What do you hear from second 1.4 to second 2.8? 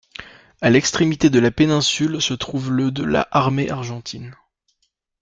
péninsule se trouve